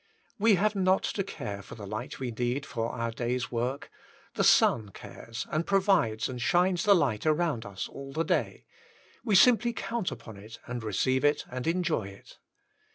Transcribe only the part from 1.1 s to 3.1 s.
care for the light we need for